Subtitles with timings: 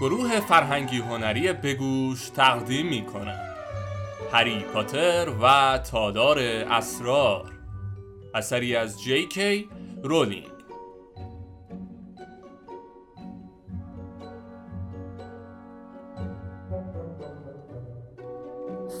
[0.00, 3.54] گروه فرهنگی هنری بگوش تقدیم می کند
[4.32, 7.52] هری پاتر و تادار اسرار.
[8.34, 9.68] اثری از جی کی
[10.02, 10.48] رولینگ.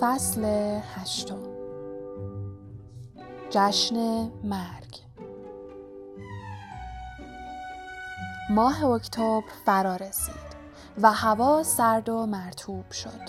[0.00, 0.44] فصل
[0.94, 1.42] هشتم.
[3.50, 3.96] جشن
[4.44, 5.13] مرگ.
[8.54, 10.54] ماه اکتبر فرا رسید
[11.02, 13.20] و هوا سرد و مرتوب شد.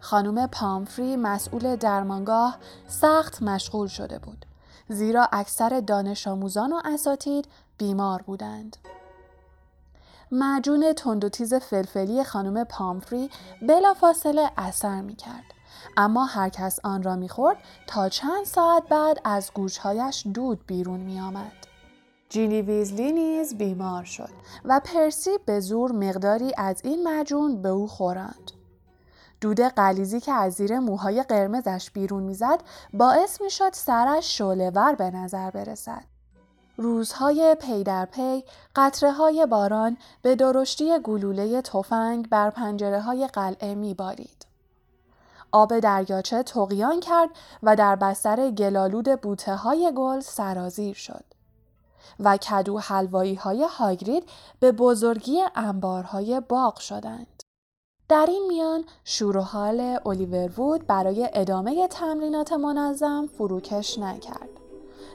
[0.00, 2.58] خانم پامفری مسئول درمانگاه
[2.88, 4.46] سخت مشغول شده بود
[4.88, 8.76] زیرا اکثر دانش آموزان و اساتید بیمار بودند.
[10.32, 13.30] معجون تند و تیز فلفلی خانم پامفری
[13.68, 15.54] بلافاصله اثر می کرد.
[15.96, 21.20] اما هر کس آن را می‌خورد تا چند ساعت بعد از گوشهایش دود بیرون می
[21.20, 21.61] آمد.
[22.32, 24.28] جینی ویزلی نیز بیمار شد
[24.64, 28.50] و پرسی به زور مقداری از این مجون به او خوراند.
[29.40, 32.60] دود قلیزی که از زیر موهای قرمزش بیرون می‌زد
[32.92, 36.04] باعث می‌شد سرش شعلهور به نظر برسد.
[36.76, 38.44] روزهای پی در پی
[38.76, 44.46] قطره های باران به درشتی گلوله تفنگ بر پنجره های قلعه می بارید.
[45.52, 47.30] آب دریاچه تقیان کرد
[47.62, 51.24] و در بستر گلالود بوته های گل سرازیر شد.
[52.20, 54.28] و کدو حلوایی های هاگرید
[54.60, 57.42] به بزرگی انبارهای باغ شدند.
[58.08, 59.98] در این میان شور و حال
[60.58, 64.48] وود برای ادامه تمرینات منظم فروکش نکرد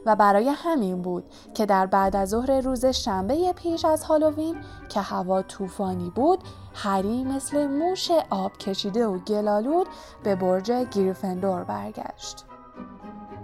[0.06, 4.56] و برای همین بود که در بعد از ظهر روز شنبه پیش از هالووین
[4.90, 6.40] که هوا طوفانی بود
[6.74, 9.88] هری مثل موش آب کشیده و گلالود
[10.24, 12.47] به برج گریفندور برگشت.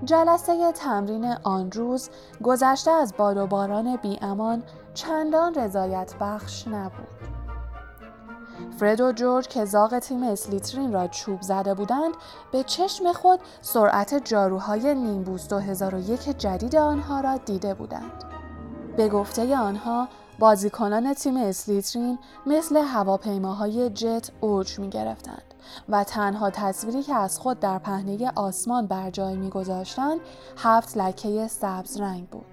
[0.04, 2.10] جلسه تمرین آن روز
[2.44, 4.64] گذشته از باد و باران امان
[4.94, 7.08] چندان رضایت بخش نبود.
[8.80, 12.14] فرد و جورج که زاغ تیم اسلیترین را چوب زده بودند
[12.52, 18.24] به چشم خود سرعت جاروهای نیمبوست 2001 جدید آنها را دیده بودند.
[18.98, 20.08] به گفته آنها
[20.40, 25.53] بازیکنان تیم اسلیترین مثل هواپیماهای جت اوج می گرفتند.
[25.90, 30.20] و تنها تصویری که از خود در پهنه آسمان بر جای میگذاشتند
[30.58, 32.46] هفت لکه سبز رنگ بود.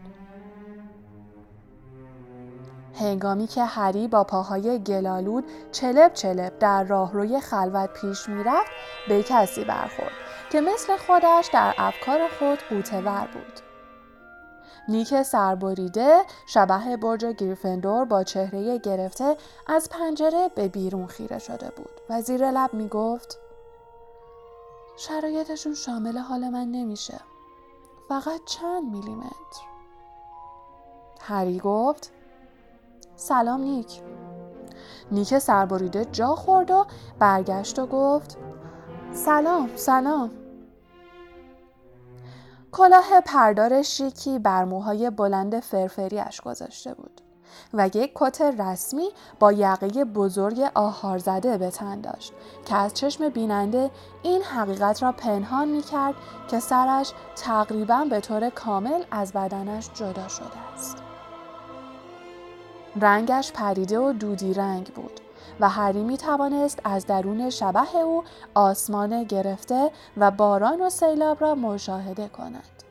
[2.94, 8.70] هنگامی که هری با پاهای گلالود چلب چلب در راهروی خلوت پیش می‌رفت
[9.08, 10.12] به کسی برخورد
[10.52, 13.69] که مثل خودش در افکار خود قوتور بود.
[14.88, 19.36] نیک سربریده شبه برج گریفندور با چهره گرفته
[19.66, 23.38] از پنجره به بیرون خیره شده بود و زیر لب می گفت
[24.96, 27.20] شرایطشون شامل حال من نمیشه.
[28.08, 29.64] فقط چند میلیمتر.
[31.20, 32.12] هری گفت
[33.16, 34.00] سلام نیک.
[35.12, 36.86] نیک سربریده جا خورد و
[37.18, 38.38] برگشت و گفت
[39.12, 40.39] سلام سلام.
[42.72, 47.20] کلاه پردار شیکی بر موهای بلند فرفریش گذاشته بود
[47.74, 49.08] و یک کت رسمی
[49.38, 52.32] با یقه بزرگ آهار زده به تن داشت
[52.64, 53.90] که از چشم بیننده
[54.22, 56.14] این حقیقت را پنهان می کرد
[56.48, 60.96] که سرش تقریبا به طور کامل از بدنش جدا شده است.
[63.00, 65.19] رنگش پریده و دودی رنگ بود
[65.60, 68.24] و هری می توانست از درون شبه او
[68.54, 72.82] آسمان گرفته و باران و سیلاب را مشاهده کند.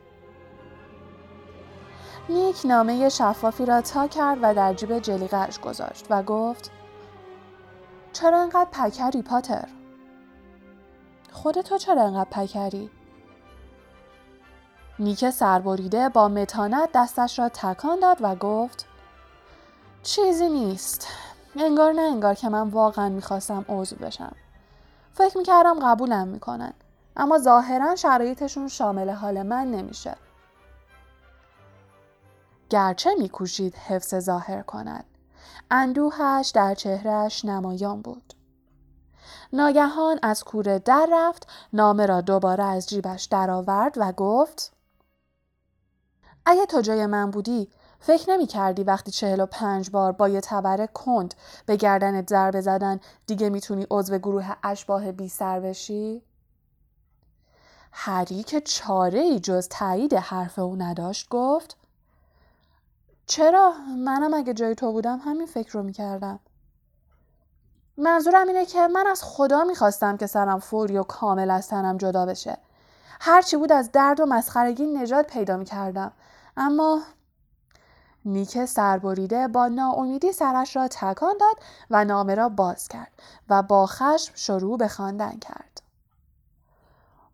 [2.30, 6.72] نیک نامه شفافی را تا کرد و در جیب جلیقش گذاشت و گفت
[8.14, 9.68] چرا انقدر پکری پاتر؟
[11.32, 12.90] خودتو چرا انقدر پکری؟
[15.00, 18.86] نیک سربریده با متانت دستش را تکان داد و گفت
[20.04, 21.08] چیزی نیست
[21.66, 24.36] انگار نه انگار که من واقعا می‌خواستم عضو بشم.
[25.14, 26.74] فکر می‌کردم قبولم می‌کنن
[27.18, 30.16] اما ظاهرا شرایطشون شامل حال من نمیشه.
[32.70, 35.06] گرچه میکوشید حفظ ظاهر کند.
[35.72, 38.34] اندوهش در چهرهش نمایان بود.
[39.54, 44.74] ناگهان از کوره در رفت نامه را دوباره از جیبش درآورد و گفت
[46.46, 50.42] اگه تو جای من بودی فکر نمی کردی وقتی چهل و پنج بار با یه
[50.42, 51.34] تبر کند
[51.66, 56.22] به گردن ضربه زدن دیگه می‌تونی عضو گروه اشباه بی سر بشی؟
[57.92, 61.78] هری که چاره ای جز تایید حرف او نداشت گفت
[63.26, 66.40] چرا؟ منم اگه جای تو بودم همین فکر رو می‌کردم.
[67.98, 72.26] منظورم اینه که من از خدا می‌خواستم که سرم فوری و کامل از تنم جدا
[72.26, 72.58] بشه.
[73.20, 76.12] هرچی بود از درد و مسخرگی نجات پیدا می‌کردم.
[76.58, 77.02] اما
[78.30, 81.56] نیک سربریده با ناامیدی سرش را تکان داد
[81.90, 83.12] و نامه را باز کرد
[83.50, 85.82] و با خشم شروع به خواندن کرد.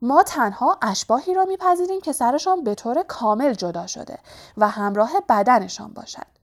[0.02, 4.20] ما تنها اشباهی را میپذیریم که سرشان به طور کامل جدا شده
[4.58, 6.36] و همراه بدنشان باشد.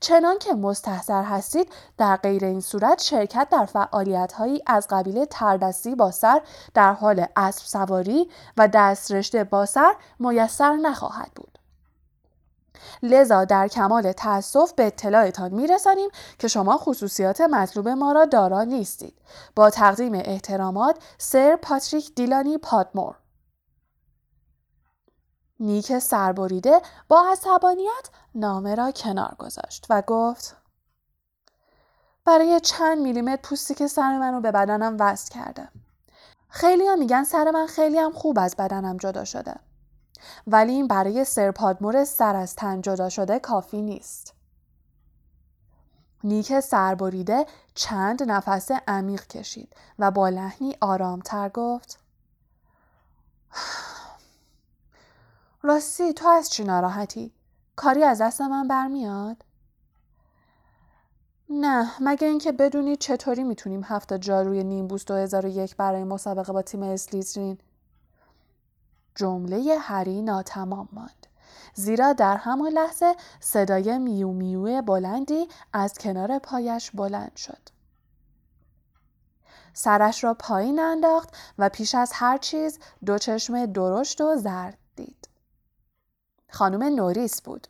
[0.00, 5.94] چنان که مستحضر هستید در غیر این صورت شرکت در فعالیت هایی از قبیل تردستی
[5.94, 6.40] با سر
[6.74, 11.55] در حال اسب سواری و دسترشته با سر میسر نخواهد بود.
[13.02, 19.14] لذا در کمال تأسف به اطلاعتان میرسانیم که شما خصوصیات مطلوب ما را دارا نیستید.
[19.56, 23.16] با تقدیم احترامات سر پاتریک دیلانی پادمور
[25.60, 30.56] نیک سربریده با عصبانیت نامه را کنار گذاشت و گفت
[32.24, 35.68] برای چند میلیمتر پوستی که سر منو به بدنم وصل کرده.
[36.48, 39.54] خیلی هم میگن سر من خیلی هم خوب از بدنم جدا شده.
[40.46, 44.34] ولی این برای سرپادمور سر از تن جدا شده کافی نیست.
[46.24, 51.98] نیک سربریده چند نفس عمیق کشید و با لحنی آرامتر گفت
[55.62, 57.32] راستی تو از چی ناراحتی؟
[57.76, 59.36] کاری از دست من برمیاد؟
[61.50, 67.58] نه مگه اینکه بدونی چطوری می‌تونیم هفته جاروی نیمبوس 2001 برای مسابقه با تیم اسلیترین
[69.16, 71.26] جمله هری ناتمام ماند.
[71.74, 77.68] زیرا در همان لحظه صدای میو میو بلندی از کنار پایش بلند شد.
[79.74, 85.28] سرش را پایین انداخت و پیش از هر چیز دو چشم درشت و زرد دید.
[86.50, 87.66] خانم نوریس بود.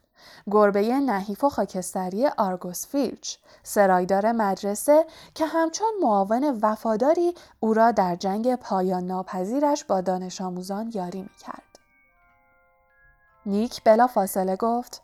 [0.50, 8.16] گربه نحیف و خاکستری آرگوس فیلچ سرایدار مدرسه که همچون معاون وفاداری او را در
[8.16, 11.78] جنگ پایان ناپذیرش با دانش آموزان یاری می کرد.
[13.46, 15.02] نیک بلا فاصله گفت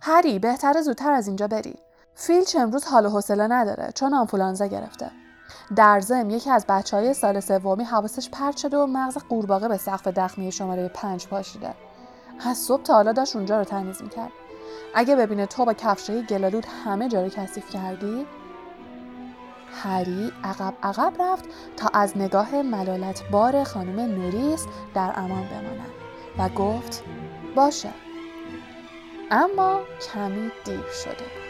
[0.00, 1.74] هری بهتر زودتر از اینجا بری.
[2.14, 5.10] فیلچ امروز حال و حوصله نداره چون آنفولانزا گرفته.
[5.76, 9.76] در ضمن یکی از بچه های سال سومی حواسش پرت شده و مغز قورباغه به
[9.76, 11.74] سقف دخمی شماره پنج پاشیده.
[12.46, 14.32] از صبح تا حالا داشت اونجا رو تمیز می‌کرد.
[14.94, 18.26] اگه ببینه تو با کفشای گلالود همه جا رو کثیف کردی؟
[19.72, 21.44] هری عقب عقب رفت
[21.76, 25.90] تا از نگاه ملالت بار خانم نوریس در امان بماند
[26.38, 27.04] و گفت
[27.56, 27.90] باشه.
[29.30, 29.80] اما
[30.12, 31.47] کمی دیر شده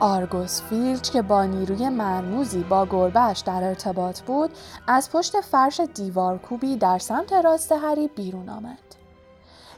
[0.00, 4.50] آرگوس فیلچ که با نیروی مرموزی با گربهش در ارتباط بود
[4.86, 8.78] از پشت فرش دیوارکوبی در سمت راست هری بیرون آمد.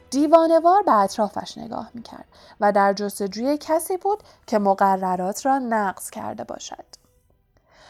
[0.09, 2.25] دیوانوار به اطرافش نگاه می‌کرد
[2.59, 6.85] و در جستجوی کسی بود که مقررات را نقض کرده باشد.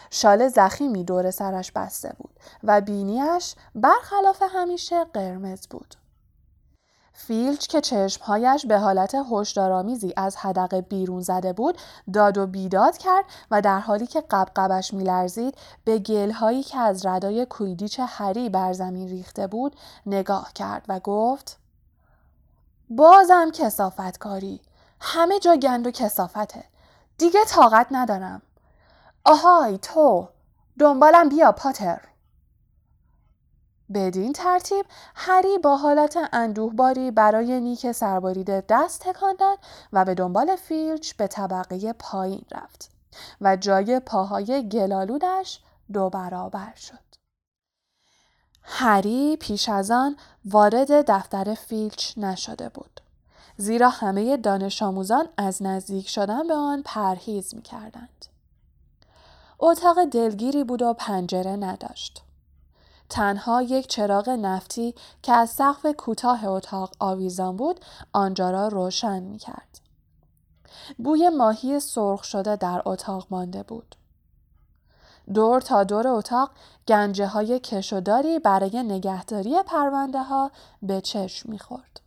[0.10, 5.95] شال زخیمی دور سرش بسته بود و بینیش برخلاف همیشه قرمز بود.
[7.27, 11.77] فیلچ که چشمهایش به حالت هشدارآمیزی از حدقه بیرون زده بود
[12.13, 17.45] داد و بیداد کرد و در حالی که قبقبش میلرزید به گلهایی که از ردای
[17.45, 19.75] کویدیچ هری بر زمین ریخته بود
[20.06, 21.59] نگاه کرد و گفت
[22.89, 24.62] بازم کسافت کاری
[25.00, 26.63] همه جا گند و کسافته
[27.17, 28.41] دیگه طاقت ندارم.
[29.25, 30.27] آهای تو.
[30.79, 32.01] دنبالم بیا پاتر.
[33.93, 39.60] بدین ترتیب هری با حالت اندوهباری برای نیک سربریده دست تکان داد
[39.93, 42.91] و به دنبال فیلچ به طبقه پایین رفت
[43.41, 45.60] و جای پاهای گلالودش
[45.93, 47.12] دو برابر شد.
[48.63, 53.01] هری پیش از آن وارد دفتر فیلچ نشده بود.
[53.57, 58.25] زیرا همه دانش آموزان از نزدیک شدن به آن پرهیز می کردند.
[59.60, 62.24] اتاق دلگیری بود و پنجره نداشت.
[63.12, 67.80] تنها یک چراغ نفتی که از سقف کوتاه اتاق آویزان بود
[68.13, 69.80] آنجا را روشن می کرد.
[70.98, 73.96] بوی ماهی سرخ شده در اتاق مانده بود.
[75.34, 76.51] دور تا دور اتاق
[76.88, 80.51] گنجه های کشوداری برای نگهداری پرونده ها
[80.82, 82.01] به چشم می‌خورد.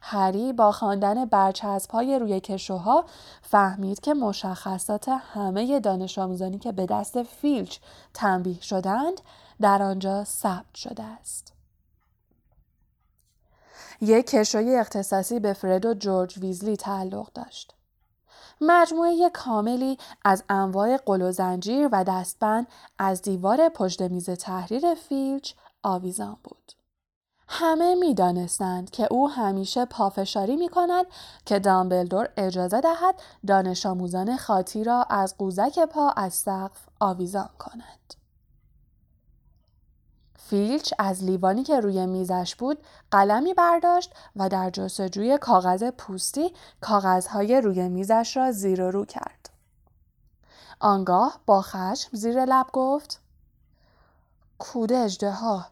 [0.00, 3.04] هری با خواندن برچسب های روی کشوها
[3.42, 7.78] فهمید که مشخصات همه دانش آموزانی که به دست فیلچ
[8.14, 9.20] تنبیه شدند
[9.60, 11.52] در آنجا ثبت شده است.
[14.00, 17.74] یک کشوی اختصاصی به فرد و جورج ویزلی تعلق داشت.
[18.60, 22.66] مجموعه کاملی از انواع قل و زنجیر و دستبند
[22.98, 26.72] از دیوار پشت میز تحریر فیلچ آویزان بود.
[27.48, 31.06] همه می دانستند که او همیشه پافشاری می کند
[31.46, 38.21] که دامبلدور اجازه دهد دانش آموزان خاطی را از قوزک پا از سقف آویزان کند.
[40.52, 42.78] فیلچ از لیوانی که روی میزش بود
[43.10, 49.50] قلمی برداشت و در جستجوی کاغذ پوستی کاغذهای روی میزش را زیر و رو کرد.
[50.80, 53.20] آنگاه با خشم زیر لب گفت
[54.58, 55.66] کود اجده ها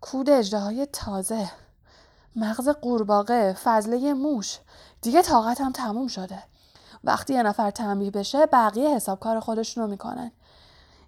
[0.00, 1.50] کود اجده های تازه
[2.36, 4.58] مغز قورباغه فضله موش
[5.02, 6.42] دیگه طاقتم تموم شده.
[7.04, 10.32] وقتی یه نفر تنبیه بشه بقیه حساب کار خودشون رو می‌کنن.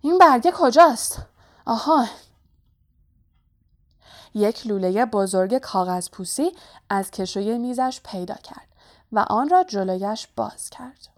[0.00, 1.18] این برگه کجاست؟
[1.66, 2.06] آها
[4.34, 6.52] یک لوله بزرگ کاغذ پوسی
[6.90, 8.68] از کشوی میزش پیدا کرد
[9.12, 11.08] و آن را جلویش باز کرد.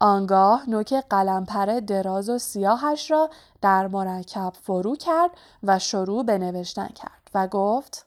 [0.00, 3.30] آنگاه نوک قلمپر دراز و سیاهش را
[3.62, 5.30] در مرکب فرو کرد
[5.62, 8.06] و شروع به نوشتن کرد و گفت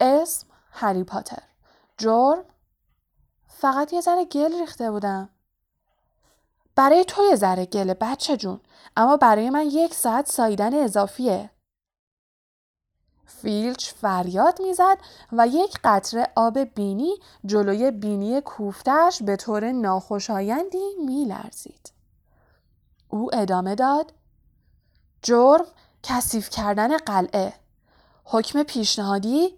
[0.00, 1.42] اسم هری پاتر.
[1.98, 2.44] جرم؟
[3.48, 5.28] فقط یه ذره گل ریخته بودم.
[6.76, 8.60] برای تو یه ذره گله بچه جون.
[8.96, 11.50] اما برای من یک ساعت ساییدن اضافیه.
[13.42, 14.98] فیلچ فریاد می‌زد
[15.32, 17.14] و یک قطره آب بینی
[17.46, 21.92] جلوی بینی کوفتش به طور ناخوشایندی میلرزید.
[23.08, 24.12] او ادامه داد
[25.22, 25.64] جرم
[26.02, 27.52] کثیف کردن قلعه
[28.24, 29.54] حکم پیشنهادی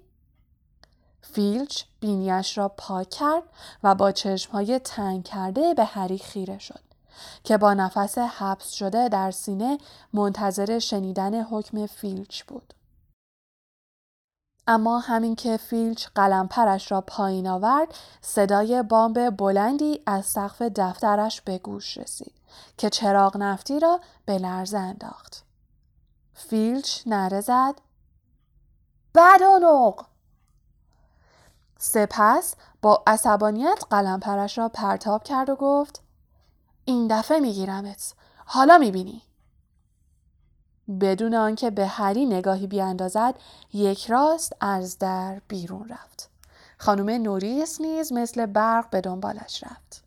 [1.22, 3.42] فیلچ بینیش را پاک کرد
[3.82, 6.80] و با چشمهای تنگ کرده به هری خیره شد
[7.44, 9.78] که با نفس حبس شده در سینه
[10.12, 12.74] منتظر شنیدن حکم فیلچ بود.
[14.66, 21.40] اما همین که فیلچ قلم پرش را پایین آورد صدای بامب بلندی از سقف دفترش
[21.40, 22.32] به گوش رسید
[22.76, 25.44] که چراغ نفتی را به لرزه انداخت.
[26.34, 27.74] فیلچ نره زد.
[29.14, 30.04] بدانوق
[31.78, 36.02] سپس با عصبانیت قلم پرش را پرتاب کرد و گفت
[36.84, 38.14] این دفعه میگیرمت.
[38.44, 39.22] حالا می‌بینی.
[41.00, 43.34] بدون آنکه به هری نگاهی بیاندازد
[43.72, 46.30] یک راست از در بیرون رفت.
[46.78, 50.04] خانم نوریس نیز مثل برق به دنبالش رفت.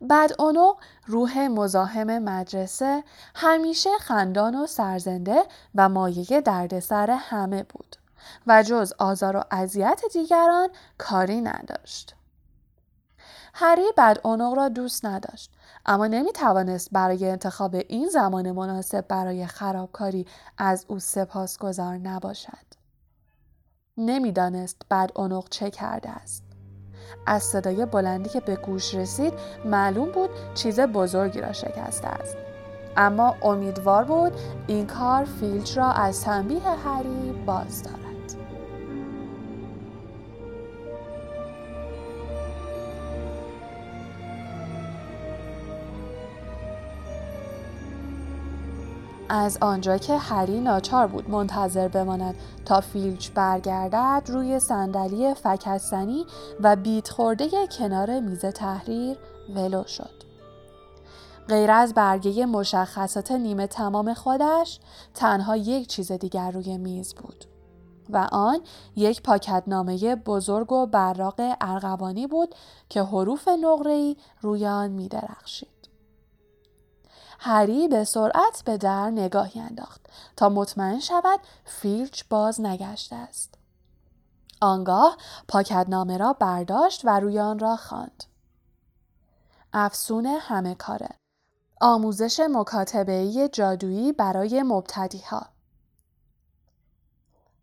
[0.00, 0.74] بعد اونو
[1.06, 3.04] روح مزاحم مدرسه
[3.34, 5.42] همیشه خندان و سرزنده
[5.74, 7.96] و مایه دردسر همه بود
[8.46, 10.68] و جز آزار و اذیت دیگران
[10.98, 12.14] کاری نداشت.
[13.54, 15.50] هری بعد اونو را دوست نداشت.
[15.86, 20.26] اما نمی توانست برای انتخاب این زمان مناسب برای خرابکاری
[20.58, 22.72] از او سپاسگزار نباشد.
[23.96, 26.44] نمی‌دانست بعد اونق چه کرده است.
[27.26, 29.32] از صدای بلندی که به گوش رسید
[29.64, 32.36] معلوم بود چیز بزرگی را شکسته است.
[32.96, 34.32] اما امیدوار بود
[34.66, 38.01] این کار فیلچ را از تنبیه هری باز دارد.
[49.34, 52.34] از آنجا که هری ناچار بود منتظر بماند
[52.64, 56.26] تا فیلچ برگردد روی صندلی فکستنی
[56.60, 57.48] و بیت خورده
[57.78, 59.16] کنار میز تحریر
[59.54, 60.10] ولو شد.
[61.48, 64.80] غیر از برگه مشخصات نیمه تمام خودش
[65.14, 67.44] تنها یک چیز دیگر روی میز بود
[68.10, 68.60] و آن
[68.96, 72.54] یک پاکتنامه بزرگ و براق ارغوانی بود
[72.88, 75.71] که حروف نقره‌ای روی آن می درخشید.
[77.44, 80.00] هری به سرعت به در نگاهی انداخت
[80.36, 83.54] تا مطمئن شود فیلچ باز نگشته است.
[84.60, 85.16] آنگاه
[85.48, 88.24] پاکتنامه را برداشت و روی آن را خواند.
[89.72, 91.08] افسون همه کاره
[91.80, 95.46] آموزش مکاتبه‌ای جادویی برای مبتدیها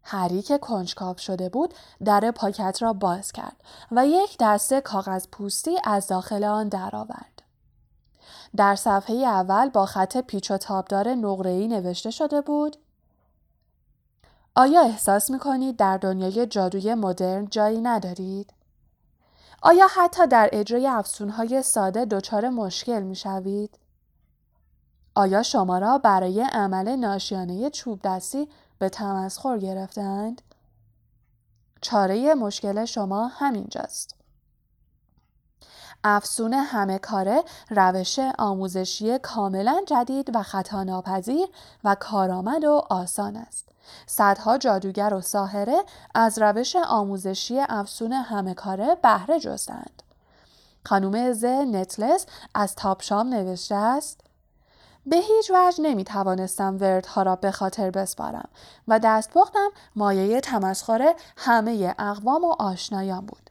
[0.04, 1.74] هری که کنجکاو شده بود
[2.06, 7.39] در پاکت را باز کرد و یک دسته کاغذ پوستی از داخل آن درآورد.
[8.56, 12.78] در صفحه اول با خط پیچ و تابدار نقره‌ای نوشته شده بود
[14.56, 18.54] آیا احساس می کنید در دنیای جادوی مدرن جایی ندارید؟
[19.62, 23.78] آیا حتی در اجرای افسونهای ساده دچار مشکل می شوید؟
[25.16, 30.42] آیا شما را برای عمل ناشیانه چوب دستی به تمسخر گرفتند؟
[31.82, 34.19] چاره مشکل شما همینجاست.
[36.04, 41.48] افسون همه کاره روش آموزشی کاملا جدید و خطا ناپذیر
[41.84, 43.70] و کارآمد و آسان است.
[44.08, 45.84] صدها جادوگر و ساهره
[46.16, 50.04] از روش آموزشی افسون همه کاره بهره جستند.
[50.86, 52.26] خانوم ز نتلس
[52.56, 54.22] از تاپشام نوشته است
[55.06, 58.50] به هیچ وجه نمی توانستم وردها را به خاطر بسپارم
[58.88, 63.49] و دستپختم مایه تمسخر همه اقوام و آشنایان بود.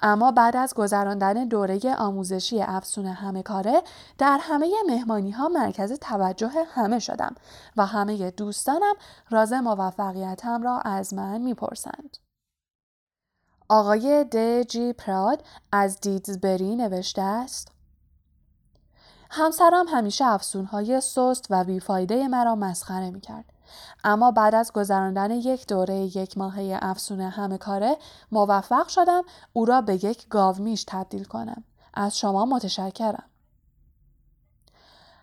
[0.00, 3.82] اما بعد از گذراندن دوره آموزشی افسون همه کاره
[4.18, 7.34] در همه مهمانی ها مرکز توجه همه شدم
[7.76, 8.94] و همه دوستانم
[9.30, 12.16] راز موفقیتم را از من می‌پرسند.
[13.68, 17.72] آقای د جی پراد از دیدزبری نوشته است
[19.30, 23.44] همسرم همیشه افسونهای سست و بیفایده مرا مسخره می‌کرد.
[24.04, 27.96] اما بعد از گذراندن یک دوره یک ماهه افسون همه کاره
[28.32, 29.22] موفق شدم
[29.52, 31.64] او را به یک گاومیش تبدیل کنم.
[31.94, 33.24] از شما متشکرم.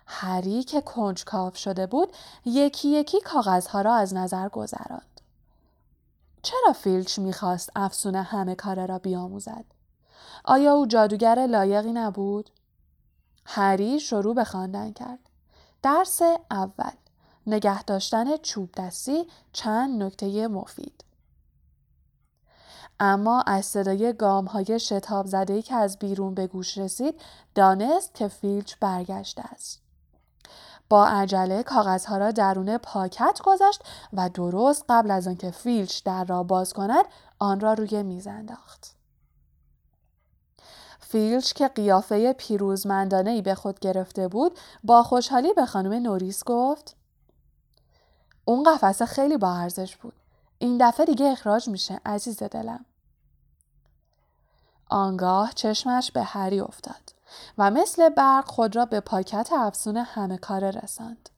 [0.06, 2.12] هری که کنجکاو شده بود
[2.44, 5.20] یکی یکی کاغذها را از نظر گذراند.
[6.42, 9.64] چرا فیلچ می‌خواست افسون همه کاره را بیاموزد؟
[10.44, 12.50] آیا او جادوگر لایقی نبود؟
[13.46, 15.18] هری شروع به خواندن کرد.
[15.82, 16.90] درس اول
[17.48, 21.04] نگه داشتن چوب دستی چند نکته مفید.
[23.00, 27.20] اما از صدای گام های شتاب زده که از بیرون به گوش رسید
[27.54, 29.80] دانست که فیلچ برگشته است.
[30.88, 36.42] با عجله کاغذها را درون پاکت گذاشت و درست قبل از آنکه فیلچ در را
[36.42, 37.04] باز کند
[37.38, 38.94] آن را روی میز انداخت.
[41.00, 46.97] فیلچ که قیافه پیروزمندانه ای به خود گرفته بود با خوشحالی به خانم نوریس گفت
[48.48, 50.12] اون قفسه خیلی با ارزش بود.
[50.58, 52.84] این دفعه دیگه اخراج میشه عزیز دلم.
[54.90, 57.12] آنگاه چشمش به هری افتاد
[57.58, 61.28] و مثل برق خود را به پاکت افسون همه کار رساند.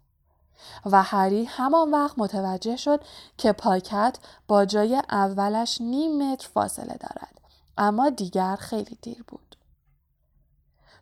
[0.86, 3.04] و هری همان وقت متوجه شد
[3.38, 7.40] که پاکت با جای اولش نیم متر فاصله دارد
[7.78, 9.56] اما دیگر خیلی دیر بود.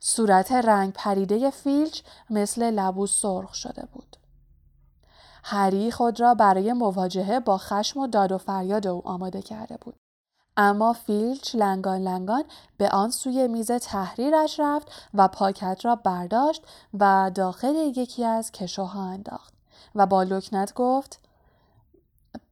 [0.00, 4.17] صورت رنگ پریده فیلچ مثل لبو سرخ شده بود.
[5.45, 9.95] هری خود را برای مواجهه با خشم و داد و فریاد او آماده کرده بود.
[10.57, 12.45] اما فیلچ لنگان لنگان
[12.76, 16.62] به آن سوی میز تحریرش رفت و پاکت را برداشت
[16.94, 19.55] و داخل یکی از کشوها انداخت
[19.94, 21.18] و با لکنت گفت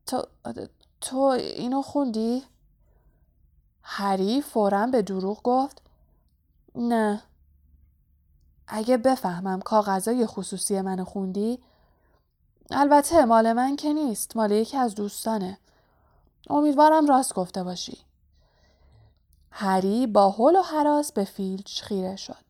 [0.06, 0.22] تو,
[1.00, 1.18] تو
[1.56, 2.42] اینو خوندی؟
[3.82, 5.82] هری فورا به دروغ گفت
[6.74, 7.22] نه
[8.68, 11.58] اگه بفهمم کاغذای خصوصی منو خوندی
[12.70, 15.58] البته مال من که نیست مال یکی از دوستانه.
[16.50, 17.98] امیدوارم راست گفته باشی.
[19.50, 22.44] هری با حل و حراس به فیلچ خیره شد.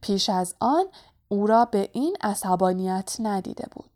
[0.00, 0.84] پیش از آن
[1.28, 3.90] او را به این عصبانیت ندیده بود.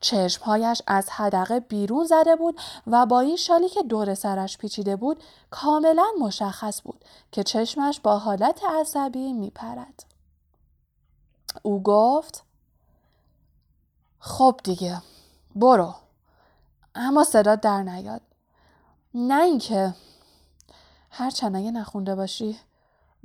[0.00, 5.22] چشمهایش از حدقه بیرون زده بود و با این شالی که دور سرش پیچیده بود
[5.50, 10.04] کاملا مشخص بود که چشمش با حالت عصبی میپرد.
[11.62, 12.45] او گفت
[14.26, 15.02] خب دیگه
[15.56, 15.94] برو.
[16.94, 18.20] اما صدا در نیاد.
[19.14, 19.94] نه اینکه.
[21.10, 22.58] هرچند اگه نخونده باشی.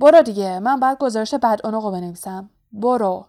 [0.00, 2.50] برو دیگه من باید گزارش بد اونقو بنویسم.
[2.72, 3.26] برو.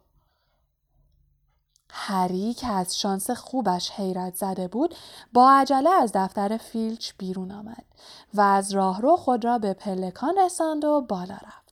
[1.89, 4.95] هری که از شانس خوبش حیرت زده بود
[5.33, 7.85] با عجله از دفتر فیلچ بیرون آمد
[8.33, 11.62] و از راهرو خود را به پلکان رساند و بالا رفت.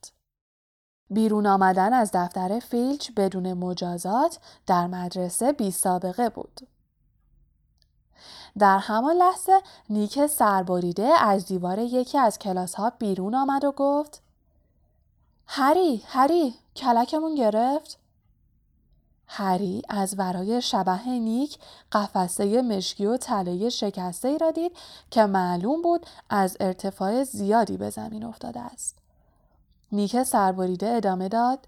[1.12, 6.62] بیرون آمدن از دفتر فیلچ بدون مجازات در مدرسه بی سابقه بود.
[8.60, 14.22] در همان لحظه نیک سربریده از دیوار یکی از کلاس ها بیرون آمد و گفت
[15.48, 17.98] هری هری کلکمون گرفت
[19.28, 21.58] هری از ورای شبه نیک
[21.92, 24.78] قفسه مشکی و طلای شکسته ای را دید
[25.12, 29.01] که معلوم بود از ارتفاع زیادی به زمین افتاده است.
[29.92, 31.68] نیک سربریده ادامه داد.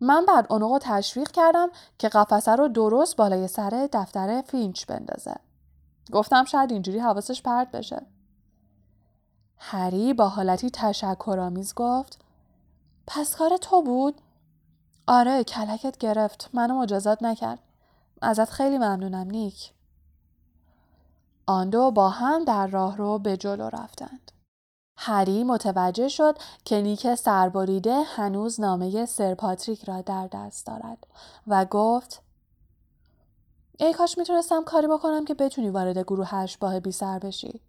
[0.00, 5.34] من بعد اونو تشویق کردم که قفسه رو درست بالای سر دفتر فینچ بندازه.
[6.12, 8.06] گفتم شاید اینجوری حواسش پرت بشه.
[9.56, 12.18] هری با حالتی تشکرآمیز گفت
[13.06, 14.20] پس کار تو بود؟
[15.06, 17.58] آره کلکت گرفت منو مجازات نکرد
[18.22, 19.72] ازت خیلی ممنونم نیک
[21.46, 24.32] آن دو با هم در راه رو به جلو رفتند
[24.96, 31.06] هری متوجه شد که نیک سربریده هنوز نامه سر پاتریک را در دست دارد
[31.46, 32.22] و گفت
[33.78, 37.60] ای کاش می‌تونستم کاری بکنم که بتونی وارد گروه اشباه بی سر بشی.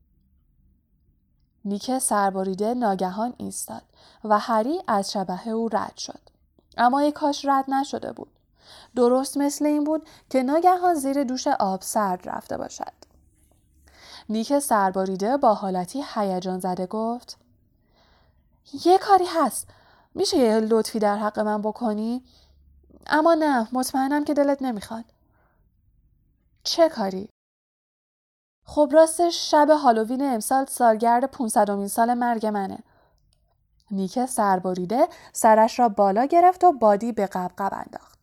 [1.66, 3.84] نیک سربریده ناگهان ایستاد
[4.24, 6.20] و هری از شبه او رد شد.
[6.78, 8.32] اما یک کاش رد نشده بود.
[8.96, 13.13] درست مثل این بود که ناگهان زیر دوش آب سرد رفته باشد.
[14.30, 17.38] نیک سرباریده با حالتی هیجان زده گفت
[18.86, 19.68] یه کاری هست.
[20.16, 22.24] میشه یه لطفی در حق من بکنی؟
[23.08, 25.06] اما نه مطمئنم که دلت نمی‌خواد
[26.64, 27.30] چه کاری
[28.66, 32.80] خب راستش شب هالووین امسال سالگرد 500 سال مرگ منه
[33.92, 38.20] نیک سربریده سرش را بالا گرفت و بادی به قبقب انداخت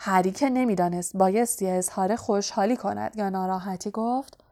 [0.00, 4.45] هری که نمی‌دانست بایستی اظهار خوشحالی کند یا ناراحتی گفت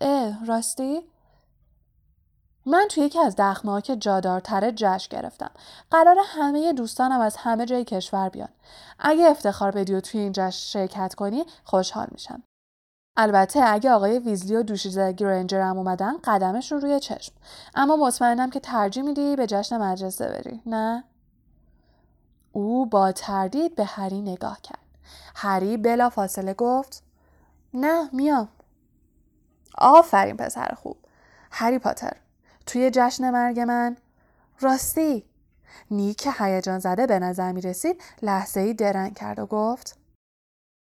[0.00, 1.02] اه راستی
[2.66, 5.50] من توی یکی از دخمه که جادارتره جشن گرفتم.
[5.90, 8.48] قرار همه دوستانم از همه جای کشور بیان.
[8.98, 12.42] اگه افتخار بدی و توی این جشن شرکت کنی خوشحال میشم.
[13.16, 17.32] البته اگه آقای ویزلی و دوشیزه گرنجر هم اومدن قدمشون روی چشم.
[17.74, 20.62] اما مطمئنم که ترجیح میدی به جشن مدرسه بری.
[20.66, 21.04] نه؟
[22.52, 24.78] او با تردید به هری نگاه کرد.
[25.34, 27.02] هری بلا فاصله گفت
[27.74, 28.48] نه میام.
[29.78, 30.96] آفرین پسر خوب.
[31.50, 32.16] هری پاتر
[32.66, 33.96] توی جشن مرگ من
[34.60, 35.24] راستی
[35.90, 39.98] نیک هیجان زده به نظر می رسید لحظه ای درنگ کرد و گفت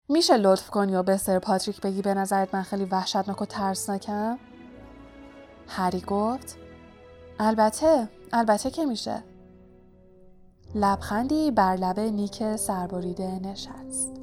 [0.09, 4.39] میشه لطف کنی و به سر پاتریک بگی به نظرت من خیلی وحشتناک و ترسناکم؟
[5.67, 6.57] هری گفت
[7.39, 9.23] البته البته که میشه
[10.75, 14.22] لبخندی بر لبه نیک سربریده نشست